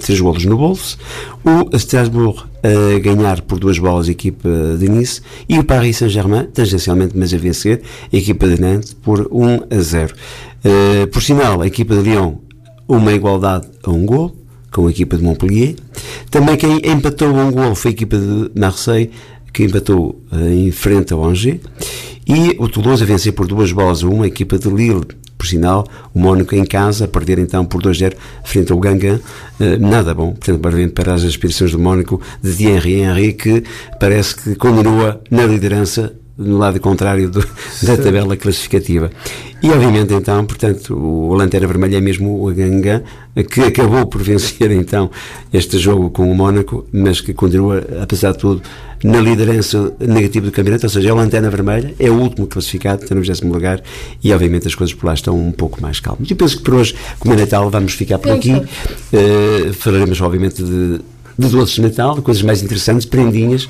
3 0.00 0.20
golos 0.20 0.44
no 0.44 0.56
bolso, 0.56 0.98
o 1.44 1.74
Strasbourg 1.76 2.44
a 2.62 2.98
ganhar 3.00 3.42
por 3.42 3.58
duas 3.58 3.78
bolas 3.78 4.08
a 4.08 4.12
equipa 4.12 4.48
de 4.78 4.88
Nice 4.88 5.20
e 5.48 5.58
o 5.58 5.64
Paris 5.64 5.96
Saint-Germain, 5.96 6.46
tangencialmente, 6.52 7.16
mas 7.16 7.34
a 7.34 7.36
vencer 7.36 7.82
a 8.12 8.16
equipa 8.16 8.46
de 8.46 8.60
Nantes 8.60 8.92
por 8.92 9.28
1 9.30 9.76
a 9.76 9.80
0. 9.80 10.14
Eh, 10.64 11.06
por 11.06 11.22
sinal, 11.22 11.60
a 11.60 11.66
equipa 11.66 11.96
de 11.96 12.02
Lyon, 12.02 12.34
uma 12.86 13.12
igualdade 13.12 13.66
a 13.82 13.90
um 13.90 14.06
gol 14.06 14.36
com 14.70 14.86
a 14.86 14.90
equipa 14.90 15.16
de 15.16 15.24
Montpellier. 15.24 15.74
Também 16.30 16.56
quem 16.56 16.80
empatou 16.84 17.28
um 17.28 17.50
gol 17.50 17.74
foi 17.74 17.90
a 17.90 17.94
equipa 17.94 18.16
de 18.16 18.50
Marseille, 18.54 19.10
que 19.52 19.64
empatou 19.64 20.22
eh, 20.32 20.54
em 20.54 20.70
frente 20.70 21.12
ao 21.12 21.24
Angers. 21.24 21.60
E 22.26 22.56
o 22.58 22.68
Toulouse 22.68 23.02
a 23.02 23.06
vencer 23.06 23.32
por 23.32 23.46
duas 23.46 23.72
bolas 23.72 24.02
a 24.02 24.08
uma, 24.08 24.24
a 24.24 24.28
equipa 24.28 24.58
de 24.58 24.68
Lille. 24.68 25.06
Por 25.36 25.46
sinal, 25.46 25.84
o 26.14 26.20
Mónaco 26.20 26.54
em 26.54 26.64
casa 26.64 27.06
a 27.06 27.08
perder 27.08 27.40
então 27.40 27.64
por 27.64 27.82
2-0 27.82 28.14
frente 28.44 28.70
ao 28.70 28.78
Gangan. 28.78 29.20
Eh, 29.58 29.76
nada 29.76 30.14
bom, 30.14 30.34
portanto, 30.34 30.92
para, 30.92 31.14
as 31.14 31.24
aspirações 31.24 31.72
do 31.72 31.80
Mónaco 31.80 32.20
de 32.40 32.54
Thierry 32.54 33.00
Henry, 33.00 33.32
que 33.32 33.64
parece 33.98 34.36
que 34.36 34.54
continua 34.54 35.20
na 35.28 35.44
liderança 35.44 36.14
no 36.42 36.58
lado 36.58 36.78
contrário 36.80 37.30
do- 37.30 37.46
da 37.82 37.96
tabela 37.96 38.36
classificativa. 38.36 39.10
E 39.62 39.70
obviamente 39.70 40.12
então, 40.12 40.44
portanto, 40.44 40.92
o 40.96 41.34
Lanterna 41.34 41.68
Vermelha 41.68 41.96
é 41.98 42.00
mesmo 42.00 42.44
o 42.44 42.52
Gangan, 42.52 43.02
que 43.48 43.60
acabou 43.60 44.04
por 44.06 44.20
vencer 44.20 44.70
então 44.72 45.08
este 45.52 45.78
jogo 45.78 46.10
com 46.10 46.30
o 46.30 46.34
Mónaco, 46.34 46.84
mas 46.92 47.20
que 47.20 47.32
continua, 47.32 47.80
apesar 48.02 48.32
de 48.32 48.38
tudo, 48.38 48.60
na 49.04 49.20
liderança 49.20 49.92
negativa 50.00 50.46
do 50.46 50.52
campeonato, 50.52 50.86
ou 50.86 50.90
seja, 50.90 51.10
é 51.10 51.12
o 51.12 51.16
Lanterna 51.16 51.48
Vermelha, 51.50 51.94
é 51.98 52.10
o 52.10 52.14
último 52.14 52.46
classificado, 52.48 53.02
está 53.04 53.14
no 53.14 53.20
20 53.22 53.42
lugar, 53.44 53.80
e 54.22 54.32
obviamente 54.32 54.66
as 54.66 54.74
coisas 54.74 54.94
por 54.94 55.06
lá 55.06 55.14
estão 55.14 55.38
um 55.38 55.52
pouco 55.52 55.80
mais 55.80 56.00
calmas. 56.00 56.28
Eu 56.30 56.36
penso 56.36 56.56
que 56.56 56.62
por 56.64 56.74
hoje, 56.74 56.94
como 57.20 57.34
é 57.34 57.36
Natal, 57.36 57.68
vamos 57.70 57.92
ficar 57.94 58.18
por 58.18 58.32
aqui. 58.32 58.52
Eh, 59.12 59.70
falaremos 59.74 60.20
obviamente 60.20 60.62
de, 60.62 61.00
de 61.38 61.48
doces 61.48 61.76
de 61.76 61.82
Natal, 61.82 62.14
de 62.16 62.22
coisas 62.22 62.42
mais 62.42 62.62
interessantes, 62.62 63.06
prendinhas. 63.06 63.68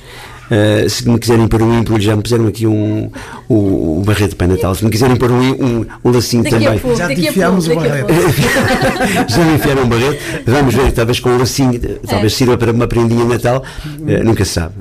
Uh, 0.53 0.91
se 0.91 1.09
me 1.09 1.19
quiserem 1.19 1.49
pôr 1.49 1.63
um 1.63 1.79
embrulho, 1.79 2.03
já 2.03 2.15
me 2.15 2.23
puseram 2.23 2.47
aqui 2.47 2.67
um, 2.67 3.11
um, 3.49 3.99
um 3.99 4.03
barreto 4.03 4.31
de 4.31 4.37
Pai 4.37 4.47
Natal. 4.47 4.75
Se 4.75 4.85
me 4.85 4.91
quiserem 4.91 5.17
pôr 5.17 5.31
um, 5.31 5.41
um, 5.41 5.87
um 6.05 6.11
lacinho 6.11 6.43
Daqui 6.43 6.57
também, 6.57 6.79
pouco, 6.79 6.97
Já 6.99 7.07
a 7.07 7.13
enfiámos 7.13 7.69
o 7.69 7.75
barreto. 7.75 8.13
já 9.29 9.45
me 9.47 9.55
enfiaram 9.55 9.85
um 9.85 9.89
barreto. 9.89 10.19
Vamos 10.45 10.75
ver, 10.75 10.93
talvez 10.93 11.21
com 11.21 11.31
um 11.31 11.39
lacinho, 11.39 11.81
talvez 12.07 12.35
sirva 12.35 12.59
para 12.59 12.71
uma 12.71 12.87
prendinha 12.87 13.25
de 13.25 13.31
Natal, 13.31 13.63
Uh, 14.03 14.25
nunca 14.25 14.45
se 14.45 14.53
sabe. 14.53 14.75